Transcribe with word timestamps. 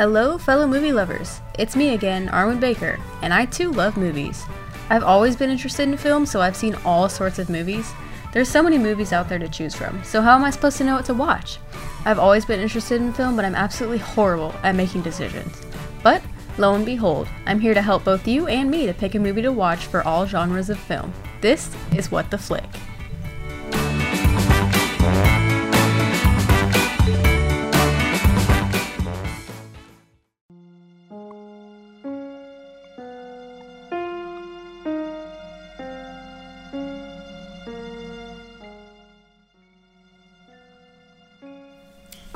Hello, 0.00 0.38
fellow 0.38 0.66
movie 0.66 0.94
lovers. 0.94 1.42
It's 1.58 1.76
me 1.76 1.92
again, 1.92 2.28
Arwen 2.28 2.58
Baker, 2.58 2.98
and 3.20 3.34
I 3.34 3.44
too 3.44 3.70
love 3.70 3.98
movies. 3.98 4.42
I've 4.88 5.02
always 5.02 5.36
been 5.36 5.50
interested 5.50 5.90
in 5.90 5.98
film, 5.98 6.24
so 6.24 6.40
I've 6.40 6.56
seen 6.56 6.74
all 6.86 7.06
sorts 7.10 7.38
of 7.38 7.50
movies. 7.50 7.92
There's 8.32 8.48
so 8.48 8.62
many 8.62 8.78
movies 8.78 9.12
out 9.12 9.28
there 9.28 9.38
to 9.38 9.46
choose 9.46 9.74
from, 9.74 10.02
so 10.02 10.22
how 10.22 10.36
am 10.36 10.42
I 10.42 10.48
supposed 10.48 10.78
to 10.78 10.84
know 10.84 10.96
what 10.96 11.04
to 11.04 11.12
watch? 11.12 11.58
I've 12.06 12.18
always 12.18 12.46
been 12.46 12.60
interested 12.60 13.02
in 13.02 13.12
film, 13.12 13.36
but 13.36 13.44
I'm 13.44 13.54
absolutely 13.54 13.98
horrible 13.98 14.54
at 14.62 14.74
making 14.74 15.02
decisions. 15.02 15.60
But, 16.02 16.22
lo 16.56 16.74
and 16.74 16.86
behold, 16.86 17.28
I'm 17.44 17.60
here 17.60 17.74
to 17.74 17.82
help 17.82 18.04
both 18.04 18.26
you 18.26 18.46
and 18.46 18.70
me 18.70 18.86
to 18.86 18.94
pick 18.94 19.14
a 19.16 19.18
movie 19.18 19.42
to 19.42 19.52
watch 19.52 19.84
for 19.84 20.02
all 20.08 20.24
genres 20.24 20.70
of 20.70 20.78
film. 20.78 21.12
This 21.42 21.76
is 21.94 22.10
What 22.10 22.30
the 22.30 22.38
Flick. 22.38 22.64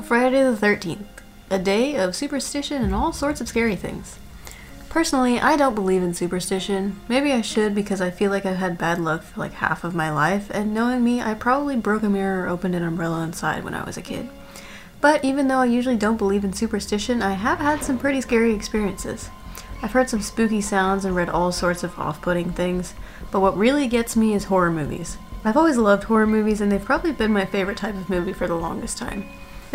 Friday 0.05 0.43
the 0.43 0.55
13th, 0.55 1.07
a 1.49 1.57
day 1.57 1.95
of 1.95 2.15
superstition 2.15 2.83
and 2.83 2.93
all 2.93 3.11
sorts 3.11 3.41
of 3.41 3.47
scary 3.47 3.75
things. 3.75 4.19
Personally, 4.87 5.39
I 5.39 5.57
don't 5.57 5.73
believe 5.73 6.03
in 6.03 6.13
superstition. 6.13 7.01
Maybe 7.07 7.31
I 7.31 7.41
should 7.41 7.73
because 7.73 8.01
I 8.01 8.11
feel 8.11 8.29
like 8.29 8.45
I've 8.45 8.57
had 8.57 8.77
bad 8.77 8.99
luck 8.99 9.23
for 9.23 9.39
like 9.39 9.53
half 9.53 9.83
of 9.83 9.95
my 9.95 10.11
life, 10.11 10.51
and 10.51 10.75
knowing 10.75 11.03
me, 11.03 11.21
I 11.21 11.33
probably 11.33 11.75
broke 11.75 12.03
a 12.03 12.09
mirror 12.09 12.43
or 12.43 12.49
opened 12.49 12.75
an 12.75 12.83
umbrella 12.83 13.23
inside 13.23 13.63
when 13.63 13.73
I 13.73 13.83
was 13.83 13.97
a 13.97 14.03
kid. 14.03 14.29
But 15.01 15.25
even 15.25 15.47
though 15.47 15.57
I 15.57 15.65
usually 15.65 15.97
don't 15.97 16.17
believe 16.17 16.43
in 16.43 16.53
superstition, 16.53 17.23
I 17.23 17.33
have 17.33 17.57
had 17.57 17.83
some 17.83 17.97
pretty 17.97 18.21
scary 18.21 18.53
experiences. 18.53 19.31
I've 19.81 19.93
heard 19.93 20.11
some 20.11 20.21
spooky 20.21 20.61
sounds 20.61 21.03
and 21.03 21.15
read 21.15 21.29
all 21.29 21.51
sorts 21.51 21.83
of 21.83 21.97
off 21.97 22.21
putting 22.21 22.51
things, 22.51 22.93
but 23.31 23.39
what 23.39 23.57
really 23.57 23.87
gets 23.87 24.15
me 24.15 24.35
is 24.35 24.43
horror 24.43 24.71
movies. 24.71 25.17
I've 25.43 25.57
always 25.57 25.77
loved 25.77 26.03
horror 26.03 26.27
movies, 26.27 26.61
and 26.61 26.71
they've 26.71 26.85
probably 26.85 27.11
been 27.11 27.33
my 27.33 27.45
favorite 27.45 27.77
type 27.77 27.95
of 27.95 28.07
movie 28.07 28.33
for 28.33 28.45
the 28.45 28.53
longest 28.53 28.99
time. 28.99 29.25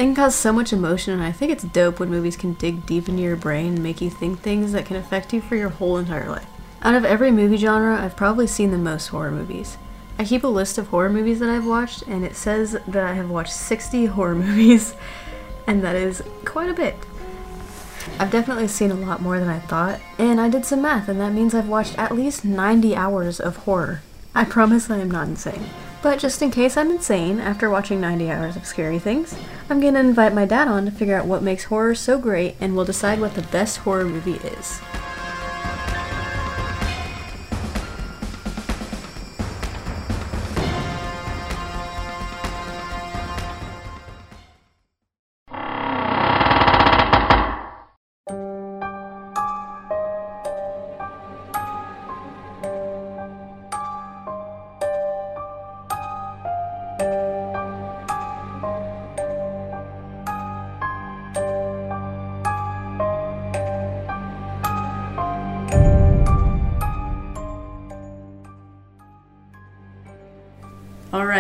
They 0.00 0.06
can 0.06 0.14
cause 0.14 0.34
so 0.34 0.50
much 0.50 0.72
emotion, 0.72 1.12
and 1.12 1.22
I 1.22 1.30
think 1.30 1.52
it's 1.52 1.62
dope 1.62 2.00
when 2.00 2.08
movies 2.08 2.34
can 2.34 2.54
dig 2.54 2.86
deep 2.86 3.06
into 3.06 3.20
your 3.20 3.36
brain 3.36 3.74
and 3.74 3.82
make 3.82 4.00
you 4.00 4.08
think 4.08 4.40
things 4.40 4.72
that 4.72 4.86
can 4.86 4.96
affect 4.96 5.34
you 5.34 5.42
for 5.42 5.56
your 5.56 5.68
whole 5.68 5.98
entire 5.98 6.30
life. 6.30 6.46
Out 6.80 6.94
of 6.94 7.04
every 7.04 7.30
movie 7.30 7.58
genre, 7.58 8.02
I've 8.02 8.16
probably 8.16 8.46
seen 8.46 8.70
the 8.70 8.78
most 8.78 9.08
horror 9.08 9.30
movies. 9.30 9.76
I 10.18 10.24
keep 10.24 10.42
a 10.42 10.48
list 10.48 10.78
of 10.78 10.86
horror 10.86 11.10
movies 11.10 11.38
that 11.40 11.50
I've 11.50 11.66
watched, 11.66 12.00
and 12.06 12.24
it 12.24 12.34
says 12.34 12.78
that 12.88 13.04
I 13.04 13.12
have 13.12 13.28
watched 13.28 13.52
60 13.52 14.06
horror 14.16 14.34
movies, 14.34 14.94
and 15.66 15.84
that 15.84 15.96
is 15.96 16.22
quite 16.46 16.70
a 16.70 16.72
bit. 16.72 16.96
I've 18.18 18.30
definitely 18.30 18.68
seen 18.68 18.90
a 18.90 18.94
lot 18.94 19.20
more 19.20 19.38
than 19.38 19.50
I 19.50 19.58
thought, 19.58 20.00
and 20.16 20.40
I 20.40 20.48
did 20.48 20.64
some 20.64 20.80
math, 20.80 21.10
and 21.10 21.20
that 21.20 21.34
means 21.34 21.52
I've 21.52 21.68
watched 21.68 21.98
at 21.98 22.16
least 22.16 22.42
90 22.42 22.96
hours 22.96 23.38
of 23.38 23.56
horror. 23.58 24.00
I 24.34 24.46
promise 24.46 24.88
I 24.88 24.96
am 24.96 25.10
not 25.10 25.28
insane. 25.28 25.66
But 26.02 26.18
just 26.18 26.40
in 26.40 26.50
case 26.50 26.78
I'm 26.78 26.90
insane 26.90 27.40
after 27.40 27.68
watching 27.68 28.00
90 28.00 28.30
hours 28.30 28.56
of 28.56 28.64
scary 28.64 28.98
things, 28.98 29.36
I'm 29.70 29.78
gonna 29.78 30.00
invite 30.00 30.34
my 30.34 30.46
dad 30.46 30.66
on 30.66 30.84
to 30.86 30.90
figure 30.90 31.16
out 31.16 31.26
what 31.26 31.44
makes 31.44 31.62
horror 31.62 31.94
so 31.94 32.18
great 32.18 32.56
and 32.60 32.74
we'll 32.74 32.84
decide 32.84 33.20
what 33.20 33.34
the 33.34 33.42
best 33.42 33.76
horror 33.76 34.04
movie 34.04 34.44
is. 34.48 34.80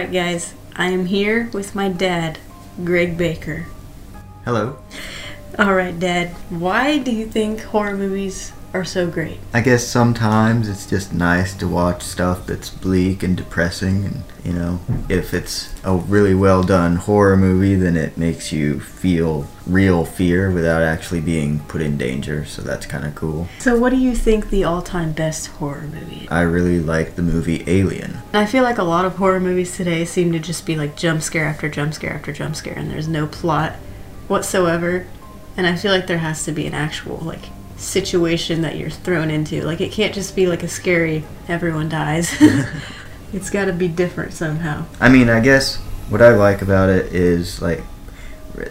Alright, 0.00 0.14
guys, 0.14 0.54
I 0.74 0.86
am 0.86 1.04
here 1.04 1.50
with 1.52 1.74
my 1.74 1.90
dad, 1.90 2.38
Greg 2.82 3.18
Baker. 3.18 3.66
Hello. 4.46 4.78
Alright, 5.58 6.00
Dad, 6.00 6.30
why 6.48 6.96
do 6.96 7.12
you 7.12 7.26
think 7.26 7.60
horror 7.60 7.98
movies 7.98 8.50
are 8.72 8.84
so 8.84 9.08
great? 9.08 9.38
I 9.52 9.60
guess 9.60 9.86
sometimes 9.86 10.68
it's 10.68 10.88
just 10.88 11.12
nice 11.12 11.54
to 11.54 11.66
watch 11.66 12.02
stuff 12.02 12.46
that's 12.46 12.70
bleak 12.70 13.22
and 13.22 13.36
depressing, 13.36 14.04
and 14.04 14.22
you 14.44 14.52
know, 14.52 14.80
if 15.08 15.34
it's 15.34 15.74
a 15.84 15.96
really 15.96 16.34
well 16.34 16.62
done 16.62 16.96
horror 16.96 17.36
movie, 17.36 17.74
then 17.74 17.96
it 17.96 18.16
makes 18.16 18.52
you 18.52 18.80
feel 18.80 19.46
real 19.66 20.04
fear 20.04 20.50
without 20.50 20.82
actually 20.82 21.20
being 21.20 21.60
put 21.60 21.80
in 21.80 21.96
danger, 21.96 22.44
so 22.44 22.62
that's 22.62 22.86
kind 22.86 23.04
of 23.04 23.14
cool. 23.14 23.48
So, 23.58 23.78
what 23.78 23.90
do 23.90 23.96
you 23.96 24.14
think 24.14 24.50
the 24.50 24.64
all 24.64 24.82
time 24.82 25.12
best 25.12 25.48
horror 25.48 25.88
movie 25.92 26.24
is? 26.24 26.30
I 26.30 26.42
really 26.42 26.80
like 26.80 27.16
the 27.16 27.22
movie 27.22 27.64
Alien. 27.66 28.18
I 28.32 28.46
feel 28.46 28.62
like 28.62 28.78
a 28.78 28.84
lot 28.84 29.04
of 29.04 29.16
horror 29.16 29.40
movies 29.40 29.76
today 29.76 30.04
seem 30.04 30.32
to 30.32 30.38
just 30.38 30.64
be 30.64 30.76
like 30.76 30.96
jump 30.96 31.22
scare 31.22 31.44
after 31.44 31.68
jump 31.68 31.94
scare 31.94 32.14
after 32.14 32.32
jump 32.32 32.56
scare, 32.56 32.74
and 32.74 32.90
there's 32.90 33.08
no 33.08 33.26
plot 33.26 33.72
whatsoever. 34.28 35.06
And 35.56 35.66
I 35.66 35.76
feel 35.76 35.92
like 35.92 36.06
there 36.06 36.18
has 36.18 36.44
to 36.44 36.52
be 36.52 36.66
an 36.66 36.74
actual, 36.74 37.18
like, 37.18 37.46
situation 37.80 38.62
that 38.62 38.76
you're 38.76 38.90
thrown 38.90 39.30
into. 39.30 39.62
Like, 39.62 39.80
it 39.80 39.92
can't 39.92 40.14
just 40.14 40.36
be 40.36 40.46
like 40.46 40.62
a 40.62 40.68
scary, 40.68 41.24
everyone 41.48 41.88
dies. 41.88 42.30
it's 43.32 43.50
gotta 43.50 43.72
be 43.72 43.88
different 43.88 44.32
somehow. 44.32 44.84
I 45.00 45.08
mean, 45.08 45.28
I 45.28 45.40
guess 45.40 45.76
what 46.08 46.22
I 46.22 46.30
like 46.30 46.62
about 46.62 46.88
it 46.88 47.12
is 47.12 47.62
like 47.62 47.82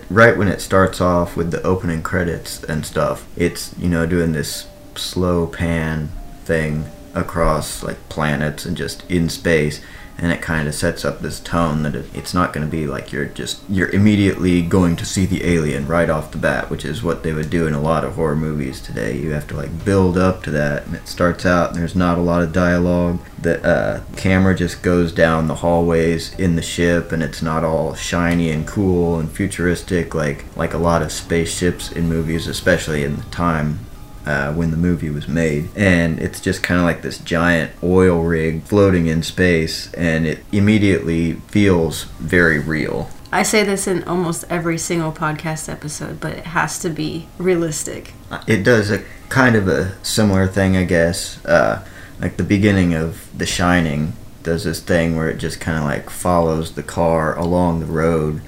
right 0.09 0.37
when 0.37 0.47
it 0.47 0.61
starts 0.61 0.99
off 1.01 1.35
with 1.35 1.51
the 1.51 1.61
opening 1.63 2.03
credits 2.03 2.63
and 2.63 2.85
stuff, 2.85 3.27
it's 3.35 3.73
you 3.77 3.89
know 3.89 4.05
doing 4.05 4.33
this 4.33 4.67
slow 4.95 5.47
pan 5.47 6.09
thing 6.43 6.85
across 7.15 7.83
like 7.83 8.09
planets 8.09 8.65
and 8.65 8.77
just 8.77 9.09
in 9.09 9.29
space 9.29 9.81
and 10.21 10.31
it 10.31 10.41
kind 10.41 10.67
of 10.67 10.75
sets 10.75 11.05
up 11.05 11.19
this 11.19 11.39
tone 11.39 11.83
that 11.83 11.95
it, 11.95 12.05
it's 12.13 12.33
not 12.33 12.51
going 12.51 12.65
to 12.65 12.71
be 12.71 12.85
like 12.85 13.11
you're 13.11 13.25
just 13.25 13.61
you're 13.69 13.89
immediately 13.89 14.61
going 14.61 14.95
to 14.95 15.05
see 15.05 15.25
the 15.25 15.45
alien 15.45 15.87
right 15.87 16.09
off 16.09 16.31
the 16.31 16.37
bat 16.37 16.69
which 16.69 16.83
is 16.83 17.01
what 17.01 17.23
they 17.23 17.33
would 17.33 17.49
do 17.49 17.65
in 17.65 17.73
a 17.73 17.81
lot 17.81 18.03
of 18.03 18.15
horror 18.15 18.35
movies 18.35 18.81
today. 18.81 19.17
You 19.17 19.31
have 19.31 19.47
to 19.47 19.55
like 19.55 19.85
build 19.85 20.17
up 20.17 20.43
to 20.43 20.51
that 20.51 20.85
and 20.85 20.95
it 20.95 21.07
starts 21.07 21.45
out 21.45 21.71
and 21.71 21.79
there's 21.79 21.95
not 21.95 22.17
a 22.17 22.21
lot 22.21 22.41
of 22.41 22.53
dialogue. 22.53 23.19
The 23.41 23.65
uh, 23.65 24.03
camera 24.17 24.55
just 24.55 24.81
goes 24.81 25.13
down 25.13 25.47
the 25.47 25.55
hallways 25.55 26.37
in 26.37 26.55
the 26.55 26.61
ship 26.61 27.11
and 27.11 27.23
it's 27.23 27.41
not 27.41 27.63
all 27.63 27.95
shiny 27.95 28.49
and 28.51 28.67
cool 28.67 29.19
and 29.19 29.31
futuristic 29.31 30.13
like 30.13 30.45
like 30.57 30.73
a 30.73 30.77
lot 30.77 31.01
of 31.01 31.11
spaceships 31.11 31.91
in 31.91 32.09
movies 32.09 32.47
especially 32.47 33.03
in 33.03 33.15
the 33.15 33.23
time 33.23 33.79
uh, 34.29 34.53
when 34.53 34.69
the 34.69 34.77
movie 34.77 35.09
was 35.09 35.27
made. 35.27 35.67
And 35.75 36.19
it's 36.19 36.39
just 36.39 36.61
kind 36.61 36.79
of 36.79 36.85
like 36.85 37.01
this 37.01 37.17
giant 37.17 37.71
oil 37.81 38.21
rig 38.21 38.61
floating 38.61 39.07
in 39.07 39.23
space, 39.23 39.91
and 39.95 40.27
it 40.27 40.45
immediately 40.51 41.33
feels 41.47 42.03
very 42.19 42.59
real. 42.59 43.09
I 43.31 43.41
say 43.41 43.63
this 43.63 43.87
in 43.87 44.03
almost 44.03 44.45
every 44.47 44.77
single 44.77 45.11
podcast 45.11 45.67
episode, 45.67 46.19
but 46.19 46.33
it 46.33 46.45
has 46.45 46.77
to 46.79 46.89
be 46.91 47.27
realistic. 47.39 48.13
It 48.45 48.63
does 48.63 48.91
a 48.91 49.03
kind 49.29 49.55
of 49.55 49.67
a 49.67 49.95
similar 50.05 50.45
thing, 50.45 50.77
I 50.77 50.83
guess. 50.83 51.43
Uh, 51.43 51.83
like 52.21 52.37
the 52.37 52.43
beginning 52.43 52.93
of 52.93 53.35
The 53.35 53.47
Shining 53.47 54.13
does 54.43 54.63
this 54.63 54.79
thing 54.79 55.15
where 55.15 55.29
it 55.29 55.37
just 55.37 55.59
kind 55.59 55.79
of 55.79 55.85
like 55.85 56.11
follows 56.11 56.73
the 56.73 56.83
car 56.83 57.35
along 57.35 57.79
the 57.79 57.85
road 57.87 58.41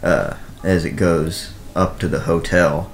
uh, 0.00 0.36
as 0.62 0.84
it 0.84 0.92
goes 0.92 1.52
up 1.74 1.98
to 1.98 2.06
the 2.06 2.20
hotel 2.20 2.92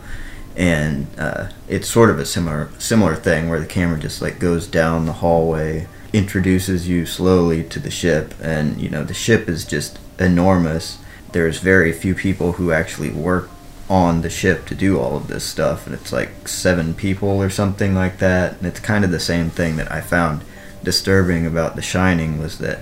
and 0.56 1.06
uh, 1.18 1.48
it's 1.68 1.88
sort 1.88 2.10
of 2.10 2.18
a 2.18 2.26
similar 2.26 2.70
similar 2.78 3.14
thing 3.14 3.48
where 3.48 3.60
the 3.60 3.66
camera 3.66 3.98
just 3.98 4.20
like 4.20 4.38
goes 4.38 4.66
down 4.66 5.06
the 5.06 5.12
hallway 5.14 5.86
introduces 6.12 6.88
you 6.88 7.06
slowly 7.06 7.62
to 7.62 7.78
the 7.78 7.90
ship 7.90 8.34
and 8.40 8.80
you 8.80 8.88
know 8.88 9.04
the 9.04 9.14
ship 9.14 9.48
is 9.48 9.64
just 9.64 9.98
enormous. 10.18 10.98
There's 11.32 11.58
very 11.58 11.92
few 11.92 12.14
people 12.14 12.52
who 12.52 12.72
actually 12.72 13.10
work 13.10 13.48
on 13.88 14.22
the 14.22 14.30
ship 14.30 14.66
to 14.66 14.74
do 14.74 14.98
all 14.98 15.16
of 15.16 15.28
this 15.28 15.44
stuff 15.44 15.86
and 15.86 15.94
it's 15.94 16.12
like 16.12 16.46
seven 16.46 16.94
people 16.94 17.28
or 17.28 17.50
something 17.50 17.94
like 17.94 18.18
that. 18.18 18.58
And 18.58 18.66
it's 18.66 18.80
kind 18.80 19.04
of 19.04 19.10
the 19.10 19.20
same 19.20 19.50
thing 19.50 19.76
that 19.76 19.90
i 19.90 20.00
found 20.00 20.44
disturbing 20.82 21.46
about 21.46 21.76
the 21.76 21.82
shining 21.82 22.38
was 22.38 22.58
that 22.58 22.78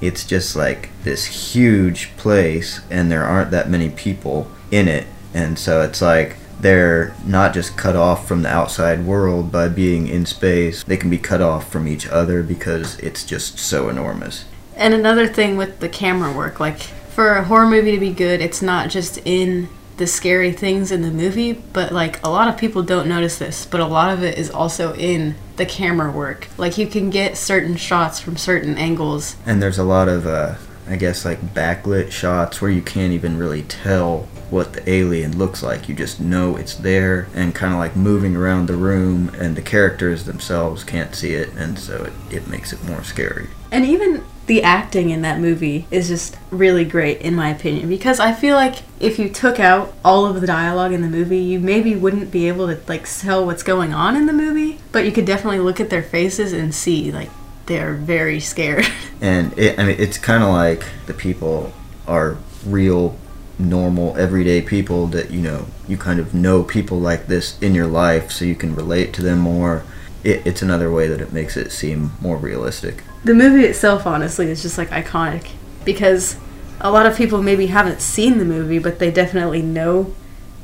it's 0.00 0.24
just 0.24 0.56
like 0.56 0.88
this 1.02 1.54
huge 1.54 2.16
place 2.16 2.80
and 2.90 3.10
there 3.10 3.24
aren't 3.24 3.50
that 3.50 3.68
many 3.68 3.90
people 3.90 4.50
in 4.70 4.88
it. 4.88 5.06
And 5.34 5.58
so 5.58 5.82
it's 5.82 6.00
like 6.00 6.36
they're 6.60 7.14
not 7.24 7.54
just 7.54 7.76
cut 7.76 7.96
off 7.96 8.26
from 8.26 8.42
the 8.42 8.48
outside 8.48 9.04
world 9.04 9.50
by 9.50 9.68
being 9.68 10.06
in 10.06 10.26
space 10.26 10.82
they 10.84 10.96
can 10.96 11.10
be 11.10 11.18
cut 11.18 11.40
off 11.40 11.70
from 11.70 11.86
each 11.88 12.06
other 12.08 12.42
because 12.42 12.98
it's 12.98 13.24
just 13.24 13.58
so 13.58 13.88
enormous 13.88 14.44
And 14.76 14.94
another 14.94 15.26
thing 15.26 15.56
with 15.56 15.80
the 15.80 15.88
camera 15.88 16.32
work, 16.32 16.58
like 16.58 16.78
for 16.80 17.34
a 17.34 17.44
horror 17.44 17.68
movie 17.68 17.90
to 17.90 17.98
be 17.98 18.12
good, 18.12 18.40
it's 18.40 18.62
not 18.62 18.88
just 18.88 19.18
in 19.26 19.68
the 19.98 20.06
scary 20.06 20.50
things 20.52 20.90
in 20.90 21.02
the 21.02 21.10
movie, 21.10 21.52
but 21.52 21.92
like 21.92 22.24
a 22.24 22.30
lot 22.30 22.48
of 22.48 22.56
people 22.56 22.82
don't 22.82 23.06
notice 23.06 23.36
this, 23.36 23.66
but 23.66 23.80
a 23.80 23.86
lot 23.86 24.10
of 24.10 24.22
it 24.22 24.38
is 24.38 24.50
also 24.50 24.94
in 24.94 25.34
the 25.56 25.66
camera 25.66 26.10
work. 26.10 26.48
Like 26.56 26.78
you 26.78 26.86
can 26.86 27.10
get 27.10 27.36
certain 27.36 27.76
shots 27.76 28.18
from 28.18 28.38
certain 28.38 28.78
angles. 28.78 29.36
And 29.44 29.62
there's 29.62 29.76
a 29.76 29.84
lot 29.84 30.08
of, 30.08 30.26
uh, 30.26 30.54
I 30.88 30.96
guess, 30.96 31.26
like 31.26 31.42
backlit 31.52 32.10
shots 32.10 32.62
where 32.62 32.70
you 32.70 32.80
can't 32.80 33.12
even 33.12 33.36
really 33.36 33.64
tell 33.64 34.26
what 34.50 34.72
the 34.72 34.90
alien 34.90 35.38
looks 35.38 35.62
like. 35.62 35.88
You 35.88 35.94
just 35.94 36.20
know 36.20 36.56
it's 36.56 36.74
there 36.74 37.28
and 37.34 37.54
kind 37.54 37.72
of 37.72 37.78
like 37.78 37.96
moving 37.96 38.36
around 38.36 38.66
the 38.66 38.76
room, 38.76 39.30
and 39.38 39.56
the 39.56 39.62
characters 39.62 40.24
themselves 40.24 40.84
can't 40.84 41.14
see 41.14 41.34
it, 41.34 41.52
and 41.54 41.78
so 41.78 42.04
it, 42.04 42.12
it 42.34 42.48
makes 42.48 42.72
it 42.72 42.84
more 42.84 43.02
scary. 43.02 43.48
And 43.70 43.84
even 43.84 44.24
the 44.46 44.62
acting 44.62 45.10
in 45.10 45.22
that 45.22 45.38
movie 45.38 45.86
is 45.92 46.08
just 46.08 46.36
really 46.50 46.84
great 46.84 47.20
in 47.20 47.36
my 47.36 47.50
opinion 47.50 47.88
because 47.88 48.18
I 48.18 48.32
feel 48.32 48.56
like 48.56 48.82
if 48.98 49.16
you 49.16 49.28
took 49.28 49.60
out 49.60 49.94
all 50.04 50.26
of 50.26 50.40
the 50.40 50.46
dialogue 50.46 50.92
in 50.92 51.02
the 51.02 51.08
movie, 51.08 51.38
you 51.38 51.60
maybe 51.60 51.94
wouldn't 51.94 52.32
be 52.32 52.48
able 52.48 52.66
to 52.66 52.80
like 52.88 53.08
tell 53.08 53.46
what's 53.46 53.62
going 53.62 53.94
on 53.94 54.16
in 54.16 54.26
the 54.26 54.32
movie, 54.32 54.80
but 54.90 55.04
you 55.04 55.12
could 55.12 55.24
definitely 55.24 55.60
look 55.60 55.78
at 55.78 55.88
their 55.88 56.02
faces 56.02 56.52
and 56.52 56.74
see 56.74 57.12
like 57.12 57.30
they're 57.66 57.94
very 57.94 58.40
scared. 58.40 58.86
And 59.22 59.56
it, 59.58 59.78
I 59.78 59.84
mean, 59.84 59.96
it's 59.98 60.16
kind 60.16 60.42
of 60.42 60.48
like 60.48 60.82
the 61.04 61.12
people 61.12 61.74
are 62.08 62.38
real, 62.64 63.18
normal, 63.60 64.16
everyday 64.16 64.62
people 64.62 65.06
that 65.08 65.30
you 65.30 65.40
know. 65.40 65.66
You 65.86 65.96
kind 65.96 66.20
of 66.20 66.34
know 66.34 66.62
people 66.62 66.98
like 66.98 67.26
this 67.26 67.60
in 67.60 67.74
your 67.74 67.86
life, 67.86 68.30
so 68.30 68.44
you 68.44 68.54
can 68.54 68.74
relate 68.74 69.12
to 69.14 69.22
them 69.22 69.38
more. 69.38 69.84
It, 70.24 70.46
it's 70.46 70.62
another 70.62 70.90
way 70.90 71.08
that 71.08 71.20
it 71.20 71.32
makes 71.32 71.56
it 71.56 71.72
seem 71.72 72.12
more 72.20 72.36
realistic. 72.36 73.04
The 73.24 73.34
movie 73.34 73.64
itself, 73.64 74.06
honestly, 74.06 74.50
is 74.50 74.62
just 74.62 74.78
like 74.78 74.90
iconic 74.90 75.50
because 75.84 76.36
a 76.80 76.90
lot 76.90 77.06
of 77.06 77.16
people 77.16 77.42
maybe 77.42 77.66
haven't 77.66 78.00
seen 78.00 78.38
the 78.38 78.44
movie, 78.44 78.78
but 78.78 78.98
they 78.98 79.10
definitely 79.10 79.62
know 79.62 80.14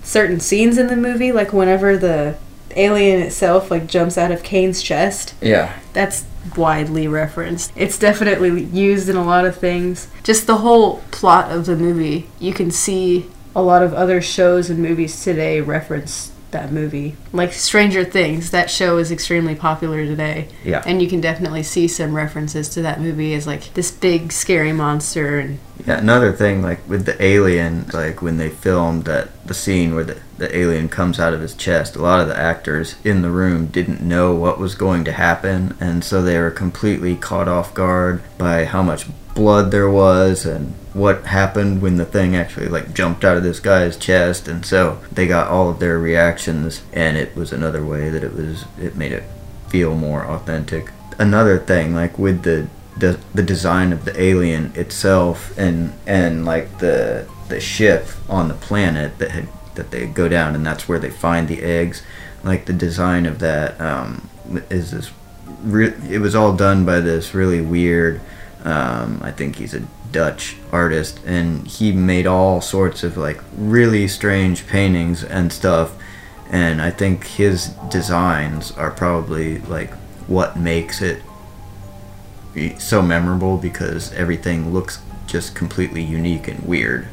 certain 0.03 0.41
scenes 0.41 0.79
in 0.79 0.87
the 0.87 0.97
movie. 0.97 1.33
Like 1.33 1.53
whenever 1.53 1.97
the 1.97 2.37
alien 2.77 3.21
itself 3.23 3.71
like 3.71 3.87
jumps 3.87 4.17
out 4.19 4.31
of 4.31 4.43
Kane's 4.43 4.83
chest, 4.83 5.35
Yeah. 5.41 5.73
that's 5.93 6.25
widely 6.57 7.09
referenced. 7.09 7.73
It's 7.75 7.99
definitely 7.99 8.63
used 8.65 9.09
in 9.09 9.17
a 9.17 9.25
lot 9.25 9.45
of 9.47 9.57
things. 9.57 10.09
Just 10.23 10.47
the 10.47 10.59
whole 10.59 11.03
plot 11.11 11.51
of 11.51 11.67
the 11.67 11.75
movie, 11.77 12.29
you 12.39 12.53
can 12.53 12.71
see 12.71 13.27
a 13.55 13.63
lot 13.63 13.83
of 13.83 13.95
other 13.95 14.21
shows 14.21 14.69
and 14.71 14.79
movies 14.81 15.23
today 15.25 15.61
reference 15.61 16.31
that 16.51 16.73
movie. 16.73 17.17
Like 17.33 17.53
Stranger 17.53 18.05
Things, 18.05 18.51
that 18.51 18.71
show 18.71 18.99
is 18.99 19.11
extremely 19.11 19.55
popular 19.55 20.05
today. 20.05 20.49
Yeah. 20.65 20.83
And 20.87 21.03
you 21.03 21.09
can 21.09 21.21
definitely 21.21 21.63
see 21.63 21.89
some 21.89 22.15
references 22.15 22.69
to 22.71 22.83
that 22.83 23.01
movie 23.01 23.35
as 23.35 23.47
like 23.47 23.75
this 23.75 23.91
big 23.91 24.33
scary 24.33 24.73
monster 24.73 25.39
and 25.39 25.59
Yeah, 25.87 25.99
another 25.99 26.33
thing, 26.33 26.63
like 26.63 26.87
with 26.89 27.05
the 27.05 27.23
alien, 27.23 27.87
like 27.93 28.23
when 28.23 28.37
they 28.37 28.49
filmed 28.49 29.05
that 29.05 29.29
the 29.47 29.55
scene 29.55 29.95
where 29.95 30.05
the, 30.05 30.19
the 30.39 30.57
alien 30.57 30.89
comes 30.89 31.21
out 31.21 31.35
of 31.35 31.41
his 31.41 31.55
chest, 31.55 31.97
a 31.97 32.03
lot 32.03 32.21
of 32.21 32.29
the 32.29 32.39
actors 32.39 32.97
in 33.05 33.23
the 33.23 33.31
room 33.31 33.67
didn't 33.67 34.01
know 34.01 34.35
what 34.35 34.59
was 34.59 34.75
going 34.75 35.05
to 35.05 35.13
happen, 35.13 35.77
and 35.81 36.05
so 36.05 36.23
they 36.23 36.39
were 36.39 36.51
completely 36.51 37.17
caught 37.17 37.49
off 37.49 37.75
guard 37.75 38.23
by 38.39 38.65
how 38.65 38.83
much 38.83 39.07
blood 39.37 39.71
there 39.71 39.89
was 39.89 40.45
and 40.45 40.75
what 40.95 41.27
happened 41.27 41.83
when 41.83 41.97
the 41.97 42.07
thing 42.07 42.35
actually 42.35 42.69
like 42.69 42.95
jumped 42.95 43.25
out 43.25 43.37
of 43.37 43.43
this 43.45 43.61
guy's 43.61 43.97
chest. 43.97 44.49
And 44.49 44.67
so 44.67 45.01
they 45.13 45.29
got 45.29 45.49
all 45.49 45.71
of 45.71 45.79
their 45.79 45.99
reactions 45.99 46.83
and 46.93 47.17
it 47.17 47.37
was 47.37 47.53
another 47.53 47.85
way 47.85 48.09
that 48.09 48.25
it 48.25 48.35
was 48.35 48.65
it 48.81 48.97
made 48.97 49.13
it 49.13 49.25
feel 49.69 49.95
more 49.95 50.25
authentic. 50.25 50.91
Another 51.19 51.59
thing 51.59 51.95
like 51.95 52.19
with 52.19 52.43
the 52.43 52.67
the, 52.99 53.21
the 53.35 53.43
design 53.43 53.93
of 53.93 54.07
the 54.07 54.21
alien 54.21 54.73
itself 54.75 55.57
and 55.59 55.93
and 56.07 56.47
like 56.47 56.79
the 56.79 57.29
the 57.49 57.61
ship 57.61 58.09
on 58.29 58.49
the 58.49 58.55
planet 58.55 59.19
that 59.19 59.31
had 59.31 59.49
that 59.75 59.91
they 59.91 60.07
go 60.07 60.29
down 60.29 60.55
and 60.55 60.65
that's 60.65 60.89
where 60.89 60.99
they 60.99 61.11
find 61.11 61.47
the 61.47 61.61
eggs 61.61 62.03
like 62.43 62.65
the 62.65 62.73
design 62.73 63.27
of 63.27 63.39
that 63.41 63.79
um, 63.79 64.31
is 64.71 64.93
this 64.93 65.11
re- 65.63 65.93
it 66.09 66.21
was 66.21 66.35
all 66.35 66.57
done 66.57 66.87
by 66.87 67.01
this 67.01 67.35
really 67.35 67.61
weird 67.61 68.19
um, 68.65 69.21
I 69.23 69.31
think 69.31 69.57
he's 69.57 69.75
a 69.75 69.81
Dutch 70.13 70.57
artist 70.73 71.21
and 71.27 71.67
he 71.67 71.93
made 71.93 72.27
all 72.27 72.61
sorts 72.61 73.03
of 73.03 73.17
like 73.17 73.41
really 73.57 74.09
strange 74.09 74.67
paintings 74.67 75.23
and 75.23 75.53
stuff 75.53 75.95
and 76.51 76.81
I 76.81 76.91
think 76.91 77.25
his 77.25 77.69
designs 77.91 78.73
are 78.73 78.91
probably 78.91 79.59
like 79.59 79.93
what 80.29 80.57
makes 80.57 81.03
it 81.03 81.23
so 82.79 83.03
memorable 83.03 83.59
because 83.59 84.13
everything 84.13 84.73
looks 84.73 85.01
just 85.27 85.55
completely 85.55 86.03
unique 86.03 86.49
and 86.49 86.61
weird. 86.67 87.09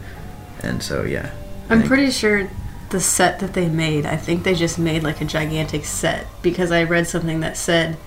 And 0.62 0.81
so 0.81 1.04
yeah. 1.04 1.31
I 1.69 1.74
I'm 1.74 1.84
pretty 1.84 2.12
sure 2.12 2.50
the 2.89 3.00
set 3.00 3.39
that 3.39 3.54
they 3.54 3.68
made, 3.68 4.06
I 4.06 4.18
think 4.18 4.44
they 4.44 4.54
just 4.54 4.78
made 4.78 5.04
like 5.04 5.19
a 5.19 5.25
gigantic 5.25 5.86
set 5.86 6.28
because 6.42 6.72
I 6.72 6.84
read 6.84 7.07
something 7.07 7.39
that 7.39 7.57
said 7.57 7.98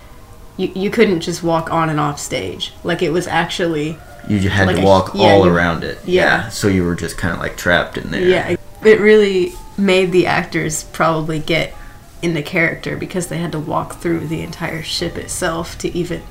you, 0.57 0.71
you 0.75 0.91
couldn't 0.91 1.21
just 1.21 1.43
walk 1.43 1.71
on 1.73 1.89
and 1.91 2.01
off 2.01 2.19
stage. 2.21 2.73
Like 2.85 3.03
it 3.03 3.11
was 3.11 3.27
actually 3.27 3.99
you 4.29 4.49
had 4.49 4.67
like 4.67 4.77
to 4.77 4.83
a- 4.83 4.85
walk 4.85 5.13
yeah, 5.15 5.33
all 5.33 5.45
you- 5.47 5.53
around 5.55 5.85
it. 5.85 5.99
yeah. 6.05 6.49
So 6.49 6.69
you 6.69 6.85
were 6.85 6.95
just 6.95 7.17
kind 7.19 7.35
of 7.35 7.41
like 7.41 7.57
trapped 7.57 7.97
in 7.99 8.11
there. 8.11 8.21
yeah, 8.23 8.49
it- 8.49 8.61
it 8.85 9.01
really 9.01 9.53
made 9.79 10.13
the 10.13 10.27
actors 10.27 10.85
probably 10.85 11.39
get 11.39 11.75
into 12.23 12.43
character 12.43 12.97
because 12.97 13.27
they 13.29 13.39
had 13.39 13.53
to 13.53 13.59
walk 13.59 13.97
through 14.01 14.27
the 14.27 14.41
entire 14.43 14.83
ship 14.83 15.17
itself 15.19 15.77
to 15.79 15.95
even 15.97 16.23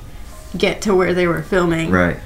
get 0.57 0.81
to 0.81 0.95
where 0.95 1.13
they 1.13 1.27
were 1.27 1.41
filming. 1.43 1.91
Right. 1.91 2.17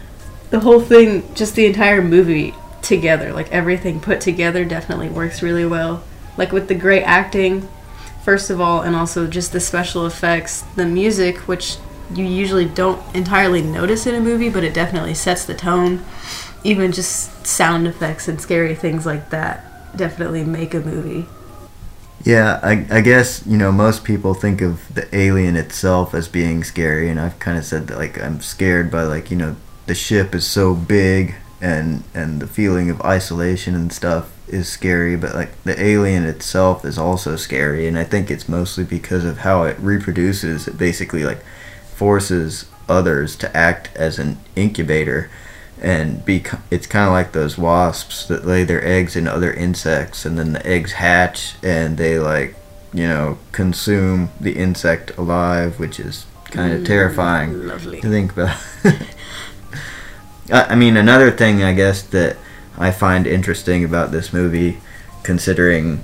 the 0.52 0.62
whole 0.62 0.82
thing, 0.82 1.24
just 1.36 1.56
the 1.56 1.66
entire 1.68 2.02
movie 2.02 2.54
together, 2.82 3.34
like 3.34 3.52
everything 3.52 4.00
put 4.00 4.20
together, 4.22 4.66
definitely 4.66 5.10
works 5.10 5.42
really 5.44 5.66
well. 5.66 6.04
Like 6.38 6.52
with 6.52 6.68
the 6.68 6.76
great 6.76 7.04
acting, 7.04 7.68
first 8.24 8.50
of 8.50 8.60
all, 8.62 8.82
and 8.82 8.96
also 8.96 9.28
just 9.28 9.52
the 9.52 9.60
special 9.60 10.06
effects, 10.08 10.62
the 10.76 10.86
music, 10.86 11.38
which 11.48 11.78
you 12.14 12.26
usually 12.26 12.66
don't 12.66 13.02
entirely 13.16 13.62
notice 13.62 14.08
in 14.08 14.16
a 14.16 14.20
movie, 14.20 14.50
but 14.50 14.64
it 14.64 14.74
definitely 14.74 15.14
sets 15.14 15.46
the 15.46 15.54
tone. 15.54 16.04
Even 16.64 16.92
just 16.92 17.46
sound 17.46 17.88
effects 17.88 18.28
and 18.28 18.42
scary 18.42 18.76
things 18.76 19.06
like 19.06 19.30
that 19.30 19.66
definitely 19.96 20.44
make 20.44 20.74
a 20.74 20.80
movie. 20.80 21.28
Yeah, 22.24 22.60
I, 22.62 22.86
I 22.92 23.02
guess 23.02 23.46
you 23.46 23.58
know 23.58 23.72
most 23.72 24.04
people 24.04 24.34
think 24.34 24.62
of 24.62 24.94
the 24.94 25.14
alien 25.16 25.56
itself 25.56 26.14
as 26.14 26.28
being 26.28 26.64
scary, 26.64 27.10
and 27.10 27.20
I've 27.20 27.40
kind 27.40 27.58
of 27.58 27.64
said 27.64 27.88
that 27.88 27.98
like 27.98 28.22
I'm 28.22 28.42
scared 28.42 28.92
by 28.92 29.04
like 29.04 29.32
you 29.32 29.38
know 29.38 29.56
the 29.86 29.96
ship 29.96 30.36
is 30.36 30.46
so 30.46 30.76
big 30.76 31.36
and 31.62 32.04
and 32.14 32.42
the 32.42 32.48
feeling 32.48 32.90
of 32.90 33.02
isolation 33.02 33.74
and 33.74 33.92
stuff 33.92 34.32
is 34.50 34.68
scary, 34.68 35.16
but 35.16 35.34
like 35.34 35.64
the 35.64 35.82
alien 35.82 36.26
itself 36.26 36.84
is 36.84 36.98
also 36.98 37.38
scary, 37.38 37.88
and 37.88 37.98
I 37.98 38.04
think 38.04 38.30
it's 38.30 38.50
mostly 38.50 38.84
because 38.84 39.24
of 39.24 39.40
how 39.40 39.64
it 39.64 39.80
reproduces. 39.80 40.68
It 40.68 40.78
basically 40.78 41.24
like 41.24 41.40
forces 42.00 42.66
others 42.88 43.36
to 43.36 43.56
act 43.56 43.90
as 43.94 44.18
an 44.18 44.38
incubator 44.56 45.30
and 45.82 46.24
be 46.24 46.42
it's 46.72 46.88
kind 46.88 47.06
of 47.06 47.12
like 47.12 47.34
those 47.34 47.58
wasps 47.58 48.26
that 48.26 48.46
lay 48.46 48.64
their 48.64 48.82
eggs 48.86 49.18
in 49.18 49.28
other 49.28 49.52
insects 49.52 50.26
and 50.26 50.40
then 50.40 50.54
the 50.54 50.66
eggs 50.66 50.94
hatch 50.94 51.56
and 51.62 51.98
they 51.98 52.18
like 52.18 52.56
you 52.94 53.06
know 53.06 53.38
consume 53.52 54.30
the 54.40 54.54
insect 54.54 55.16
alive 55.18 55.78
which 55.78 56.00
is 56.00 56.26
kind 56.46 56.72
of 56.72 56.86
terrifying 56.86 57.68
Lovely. 57.68 58.00
to 58.00 58.10
think 58.10 58.32
about 58.32 58.58
I 60.50 60.74
I 60.74 60.76
mean 60.76 60.96
another 60.96 61.32
thing 61.32 61.64
I 61.64 61.74
guess 61.74 62.02
that 62.02 62.38
I 62.78 62.92
find 62.92 63.28
interesting 63.28 63.84
about 63.84 64.12
this 64.12 64.32
movie 64.32 64.80
considering 65.24 65.98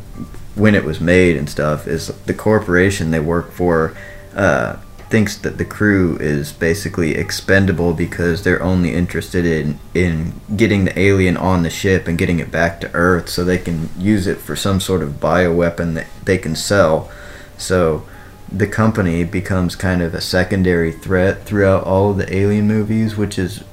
when 0.56 0.76
it 0.76 0.84
was 0.84 1.00
made 1.00 1.38
and 1.38 1.50
stuff 1.50 1.88
is 1.88 2.08
the 2.26 2.34
corporation 2.34 3.12
they 3.12 3.20
work 3.22 3.52
for 3.52 3.96
uh, 4.36 4.76
thinks 5.10 5.38
that 5.38 5.58
the 5.58 5.66
crew 5.66 6.18
is 6.18 6.52
basically 6.52 7.16
expendable 7.16 7.94
because 7.94 8.44
they're 8.44 8.64
only 8.64 8.94
interested 8.94 9.46
in 9.46 9.80
in 9.94 10.34
getting 10.56 10.86
the 10.86 11.00
alien 11.00 11.38
on 11.38 11.64
the 11.64 11.70
ship 11.70 12.08
and 12.08 12.18
getting 12.18 12.40
it 12.40 12.52
back 12.52 12.82
to 12.82 12.94
Earth 12.94 13.30
so 13.30 13.44
they 13.44 13.58
can 13.58 13.90
use 13.98 14.26
it 14.26 14.38
for 14.40 14.56
some 14.56 14.80
sort 14.80 15.04
of 15.04 15.20
bioweapon 15.20 15.94
that 15.94 16.08
they 16.24 16.38
can 16.38 16.56
sell. 16.56 17.10
So 17.58 18.06
the 18.52 18.68
company 18.68 19.24
becomes 19.24 19.76
kind 19.76 20.02
of 20.02 20.14
a 20.14 20.22
secondary 20.22 20.92
threat 20.92 21.44
throughout 21.44 21.84
all 21.84 22.12
of 22.12 22.18
the 22.18 22.36
alien 22.36 22.68
movies, 22.68 23.16
which 23.16 23.38
is 23.38 23.64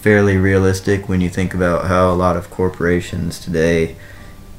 fairly 0.00 0.36
realistic 0.36 1.08
when 1.08 1.20
you 1.20 1.28
think 1.28 1.54
about 1.54 1.86
how 1.86 2.10
a 2.10 2.14
lot 2.14 2.36
of 2.36 2.50
corporations 2.50 3.38
today 3.38 3.94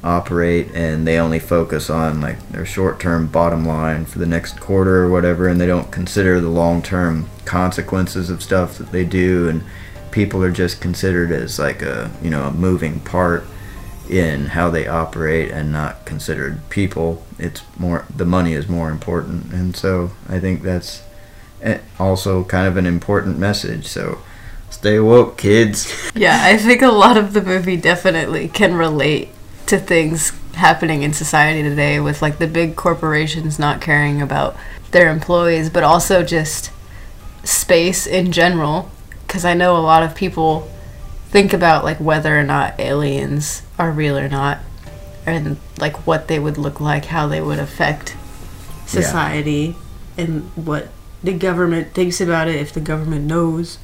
operate 0.04 0.70
and 0.74 1.06
they 1.06 1.18
only 1.18 1.38
focus 1.38 1.88
on 1.88 2.20
like 2.20 2.38
their 2.50 2.66
short-term 2.66 3.26
bottom 3.26 3.64
line 3.66 4.04
for 4.04 4.18
the 4.18 4.26
next 4.26 4.60
quarter 4.60 5.02
or 5.04 5.10
whatever 5.10 5.48
and 5.48 5.60
they 5.60 5.66
don't 5.66 5.90
consider 5.90 6.40
the 6.40 6.48
long-term 6.48 7.28
consequences 7.46 8.28
of 8.28 8.42
stuff 8.42 8.76
that 8.76 8.92
they 8.92 9.04
do 9.04 9.48
and 9.48 9.64
people 10.10 10.44
are 10.44 10.52
just 10.52 10.80
considered 10.80 11.32
as 11.32 11.58
like 11.58 11.80
a 11.82 12.10
you 12.22 12.30
know 12.30 12.44
a 12.44 12.52
moving 12.52 13.00
part 13.00 13.44
in 14.08 14.46
how 14.46 14.70
they 14.70 14.86
operate 14.86 15.50
and 15.50 15.72
not 15.72 16.04
considered 16.04 16.60
people. 16.68 17.24
It's 17.38 17.62
more 17.78 18.04
the 18.14 18.26
money 18.26 18.52
is 18.52 18.68
more 18.68 18.90
important 18.90 19.52
and 19.52 19.74
so 19.74 20.10
i 20.28 20.38
think 20.38 20.62
that's 20.62 21.02
eh, 21.62 21.78
also 21.98 22.44
kind 22.44 22.68
of 22.68 22.76
an 22.76 22.84
important 22.84 23.38
message 23.38 23.86
so 23.86 24.18
stay 24.74 25.00
woke 25.00 25.38
kids. 25.38 25.90
Yeah, 26.14 26.38
I 26.42 26.58
think 26.58 26.82
a 26.82 26.88
lot 26.88 27.16
of 27.16 27.32
the 27.32 27.42
movie 27.42 27.76
definitely 27.76 28.48
can 28.48 28.74
relate 28.74 29.30
to 29.66 29.78
things 29.78 30.32
happening 30.54 31.02
in 31.02 31.12
society 31.12 31.62
today 31.62 31.98
with 32.00 32.22
like 32.22 32.38
the 32.38 32.46
big 32.46 32.76
corporations 32.76 33.58
not 33.58 33.80
caring 33.80 34.22
about 34.22 34.56
their 34.90 35.10
employees, 35.10 35.70
but 35.70 35.82
also 35.82 36.22
just 36.22 36.70
space 37.42 38.06
in 38.06 38.32
general. 38.32 38.90
Because 39.26 39.44
I 39.44 39.54
know 39.54 39.76
a 39.76 39.78
lot 39.78 40.02
of 40.02 40.14
people 40.14 40.68
think 41.28 41.52
about 41.52 41.82
like 41.82 41.98
whether 41.98 42.38
or 42.38 42.44
not 42.44 42.78
aliens 42.78 43.62
are 43.78 43.90
real 43.90 44.16
or 44.16 44.28
not, 44.28 44.60
and 45.26 45.56
like 45.78 46.06
what 46.06 46.28
they 46.28 46.38
would 46.38 46.58
look 46.58 46.80
like, 46.80 47.06
how 47.06 47.26
they 47.26 47.40
would 47.40 47.58
affect 47.58 48.16
society, 48.86 49.76
and 50.16 50.42
what 50.54 50.88
the 51.24 51.32
government 51.32 51.92
thinks 51.94 52.20
about 52.20 52.46
it 52.46 52.56
if 52.56 52.72
the 52.72 52.80
government 52.80 53.24
knows. 53.24 53.78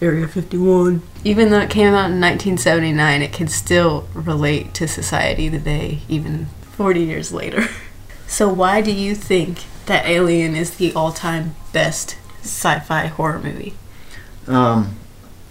Area 0.00 0.26
51. 0.26 1.02
Even 1.24 1.50
though 1.50 1.60
it 1.60 1.70
came 1.70 1.88
out 1.88 2.10
in 2.10 2.20
1979, 2.20 3.22
it 3.22 3.32
can 3.32 3.48
still 3.48 4.08
relate 4.14 4.72
to 4.74 4.88
society 4.88 5.50
today, 5.50 6.00
even 6.08 6.46
40 6.62 7.00
years 7.00 7.32
later. 7.32 7.68
So, 8.26 8.48
why 8.48 8.80
do 8.80 8.92
you 8.92 9.16
think 9.16 9.64
that 9.86 10.06
Alien 10.06 10.54
is 10.54 10.76
the 10.76 10.92
all 10.92 11.10
time 11.10 11.56
best 11.72 12.16
sci 12.42 12.78
fi 12.78 13.06
horror 13.06 13.40
movie? 13.40 13.74
Um, 14.46 14.96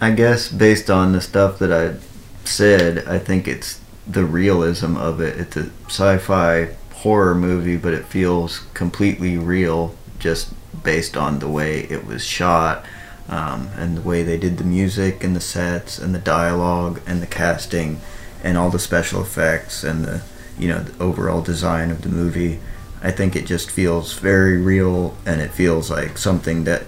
I 0.00 0.12
guess 0.12 0.48
based 0.48 0.88
on 0.88 1.12
the 1.12 1.20
stuff 1.20 1.58
that 1.58 1.70
I 1.70 1.98
said, 2.46 3.06
I 3.06 3.18
think 3.18 3.46
it's 3.46 3.80
the 4.06 4.24
realism 4.24 4.96
of 4.96 5.20
it. 5.20 5.38
It's 5.38 5.56
a 5.56 5.70
sci-fi 5.86 6.74
horror 6.94 7.34
movie, 7.34 7.76
but 7.76 7.94
it 7.94 8.06
feels 8.06 8.60
completely 8.74 9.36
real 9.36 9.94
just 10.18 10.52
based 10.82 11.16
on 11.16 11.38
the 11.38 11.48
way 11.48 11.80
it 11.90 12.06
was 12.06 12.24
shot 12.24 12.84
um, 13.30 13.70
and 13.76 13.96
the 13.96 14.02
way 14.02 14.22
they 14.22 14.36
did 14.36 14.58
the 14.58 14.64
music 14.64 15.24
and 15.24 15.34
the 15.34 15.40
sets 15.40 15.98
and 15.98 16.14
the 16.14 16.18
dialogue 16.18 17.00
and 17.06 17.22
the 17.22 17.26
casting 17.26 18.00
and 18.42 18.58
all 18.58 18.70
the 18.70 18.78
special 18.78 19.22
effects 19.22 19.84
and 19.84 20.04
the 20.04 20.22
you 20.58 20.68
know 20.68 20.80
the 20.80 21.02
overall 21.02 21.40
design 21.40 21.90
of 21.90 22.02
the 22.02 22.08
movie. 22.08 22.60
I 23.02 23.12
think 23.12 23.34
it 23.34 23.46
just 23.46 23.70
feels 23.70 24.14
very 24.14 24.58
real 24.58 25.16
and 25.24 25.40
it 25.40 25.52
feels 25.52 25.90
like 25.90 26.18
something 26.18 26.64
that 26.64 26.82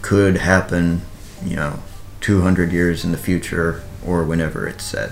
could 0.00 0.38
happen, 0.38 1.02
you 1.44 1.54
know, 1.54 1.78
200 2.20 2.72
years 2.72 3.04
in 3.04 3.12
the 3.12 3.18
future 3.18 3.82
or 4.04 4.24
whenever 4.24 4.66
it's 4.66 4.82
set. 4.82 5.10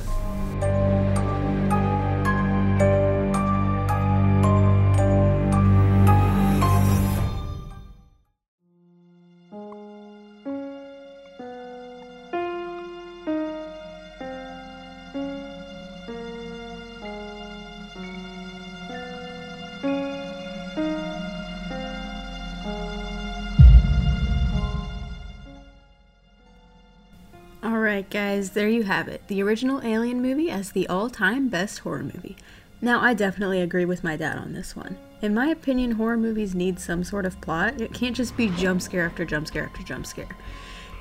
Alright, 27.90 28.08
guys, 28.08 28.50
there 28.50 28.68
you 28.68 28.84
have 28.84 29.08
it. 29.08 29.26
The 29.26 29.42
original 29.42 29.82
Alien 29.82 30.22
movie 30.22 30.48
as 30.48 30.70
the 30.70 30.86
all 30.86 31.10
time 31.10 31.48
best 31.48 31.80
horror 31.80 32.04
movie. 32.04 32.36
Now, 32.80 33.00
I 33.00 33.14
definitely 33.14 33.60
agree 33.60 33.84
with 33.84 34.04
my 34.04 34.16
dad 34.16 34.38
on 34.38 34.52
this 34.52 34.76
one. 34.76 34.96
In 35.22 35.34
my 35.34 35.48
opinion, 35.48 35.90
horror 35.90 36.16
movies 36.16 36.54
need 36.54 36.78
some 36.78 37.02
sort 37.02 37.26
of 37.26 37.40
plot. 37.40 37.80
It 37.80 37.92
can't 37.92 38.14
just 38.14 38.36
be 38.36 38.48
jump 38.50 38.80
scare 38.80 39.06
after 39.06 39.24
jump 39.24 39.48
scare 39.48 39.64
after 39.64 39.82
jump 39.82 40.06
scare. 40.06 40.36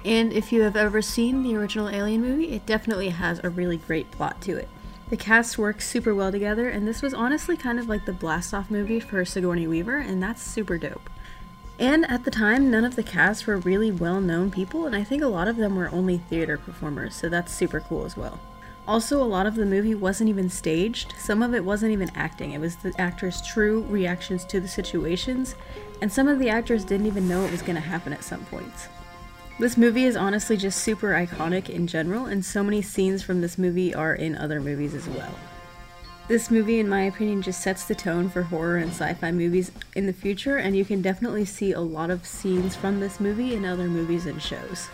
And 0.03 0.33
if 0.33 0.51
you 0.51 0.63
have 0.63 0.75
ever 0.75 0.99
seen 1.03 1.43
the 1.43 1.55
original 1.55 1.89
Alien 1.89 2.21
movie, 2.21 2.53
it 2.53 2.65
definitely 2.65 3.09
has 3.09 3.39
a 3.43 3.51
really 3.51 3.77
great 3.77 4.09
plot 4.09 4.41
to 4.41 4.57
it. 4.57 4.67
The 5.11 5.17
cast 5.17 5.59
works 5.59 5.87
super 5.87 6.15
well 6.15 6.31
together, 6.31 6.69
and 6.69 6.87
this 6.87 7.03
was 7.03 7.13
honestly 7.13 7.55
kind 7.55 7.77
of 7.77 7.87
like 7.87 8.05
the 8.05 8.13
blast 8.13 8.51
off 8.51 8.71
movie 8.71 8.99
for 8.99 9.23
Sigourney 9.25 9.67
Weaver, 9.67 9.99
and 9.99 10.23
that's 10.23 10.41
super 10.41 10.79
dope. 10.79 11.07
And 11.79 12.09
at 12.11 12.25
the 12.25 12.31
time, 12.31 12.69
none 12.69 12.83
of 12.83 12.97
the 12.97 13.03
cast 13.03 13.47
were 13.47 13.57
really 13.57 13.89
well 13.89 14.19
known 14.19 14.51
people, 14.51 14.85
and 14.85 14.93
I 14.93 15.05
think 15.05 15.23
a 15.23 15.27
lot 15.27 15.47
of 15.47 15.55
them 15.55 15.77
were 15.77 15.89
only 15.93 16.17
theater 16.17 16.57
performers, 16.57 17.15
so 17.15 17.29
that's 17.29 17.53
super 17.53 17.79
cool 17.79 18.03
as 18.03 18.17
well. 18.17 18.37
Also, 18.85 19.21
a 19.21 19.23
lot 19.23 19.45
of 19.45 19.55
the 19.55 19.65
movie 19.65 19.95
wasn't 19.95 20.29
even 20.29 20.49
staged, 20.49 21.13
some 21.17 21.41
of 21.41 21.53
it 21.53 21.63
wasn't 21.63 21.93
even 21.93 22.11
acting, 22.15 22.51
it 22.51 22.59
was 22.59 22.75
the 22.75 22.93
actors' 22.99 23.41
true 23.47 23.83
reactions 23.83 24.43
to 24.43 24.59
the 24.59 24.67
situations, 24.67 25.55
and 26.01 26.11
some 26.11 26.27
of 26.27 26.37
the 26.37 26.49
actors 26.49 26.83
didn't 26.83 27.07
even 27.07 27.29
know 27.29 27.45
it 27.45 27.51
was 27.51 27.61
going 27.61 27.75
to 27.75 27.81
happen 27.81 28.11
at 28.11 28.25
some 28.25 28.43
points. 28.45 28.89
This 29.57 29.77
movie 29.77 30.03
is 30.03 30.17
honestly 30.17 30.57
just 30.57 30.81
super 30.81 31.11
iconic 31.11 31.69
in 31.69 31.87
general, 31.87 32.25
and 32.25 32.43
so 32.43 32.61
many 32.61 32.81
scenes 32.81 33.23
from 33.23 33.39
this 33.39 33.57
movie 33.57 33.95
are 33.95 34.15
in 34.15 34.35
other 34.35 34.59
movies 34.59 34.93
as 34.93 35.07
well. 35.07 35.33
This 36.29 36.51
movie, 36.51 36.79
in 36.79 36.87
my 36.87 37.01
opinion, 37.01 37.41
just 37.41 37.59
sets 37.59 37.85
the 37.85 37.95
tone 37.95 38.29
for 38.29 38.43
horror 38.43 38.77
and 38.77 38.91
sci 38.91 39.15
fi 39.15 39.31
movies 39.31 39.71
in 39.95 40.05
the 40.05 40.13
future, 40.13 40.57
and 40.57 40.77
you 40.77 40.85
can 40.85 41.01
definitely 41.01 41.43
see 41.43 41.71
a 41.71 41.79
lot 41.79 42.11
of 42.11 42.23
scenes 42.23 42.75
from 42.75 42.99
this 42.99 43.19
movie 43.19 43.55
in 43.55 43.65
other 43.65 43.87
movies 43.87 44.27
and 44.27 44.39
shows. 44.39 44.89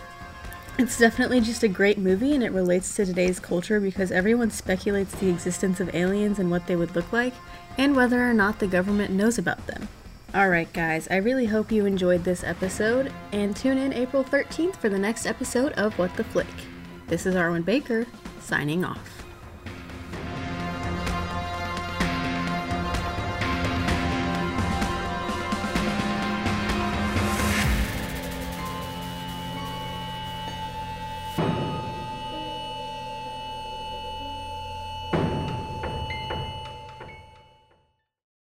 It's 0.80 0.98
definitely 0.98 1.42
just 1.42 1.62
a 1.62 1.68
great 1.68 1.98
movie, 1.98 2.34
and 2.34 2.42
it 2.42 2.54
relates 2.54 2.96
to 2.96 3.06
today's 3.06 3.42
culture 3.42 3.82
because 3.82 4.13
everyone 4.13 4.50
speculates 4.50 5.13
the 5.15 5.27
existence 5.30 5.82
of 5.82 5.94
aliens 5.94 6.39
and 6.39 6.50
what 6.50 6.68
they 6.68 6.77
would 6.77 6.96
look 6.96 7.12
like, 7.12 7.34
and 7.77 7.98
whether 7.98 8.25
or 8.25 8.34
not 8.34 8.60
the 8.60 8.68
government 8.68 9.12
knows 9.12 9.38
about 9.38 9.68
them. 9.68 9.89
Alright, 10.34 10.72
guys, 10.72 11.06
I 11.12 11.18
really 11.18 11.48
hope 11.48 11.70
you 11.70 11.86
enjoyed 11.86 12.24
this 12.24 12.46
episode, 12.46 13.12
and 13.34 13.54
tune 13.58 13.77
in 13.77 13.92
April 13.92 14.24
13th 14.24 14.77
for 14.77 14.88
the 14.88 15.00
next 15.00 15.25
episode 15.25 15.74
of 15.74 16.00
What 16.00 16.15
the 16.15 16.24
Flick. 16.24 16.48
This 17.08 17.25
is 17.25 17.36
Arwen 17.36 17.65
Baker, 17.65 18.08
signing 18.39 18.86
off. 18.86 19.14